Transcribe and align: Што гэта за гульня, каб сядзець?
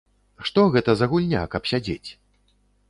Што 0.49 0.63
гэта 0.75 0.95
за 1.03 1.09
гульня, 1.11 1.43
каб 1.53 1.71
сядзець? 1.75 2.09